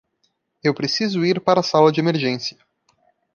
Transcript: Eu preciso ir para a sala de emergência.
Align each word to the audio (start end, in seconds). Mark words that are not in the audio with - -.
Eu 0.63 0.73
preciso 0.73 1.23
ir 1.23 1.39
para 1.39 1.59
a 1.59 1.63
sala 1.63 1.91
de 1.91 1.99
emergência. 1.99 2.57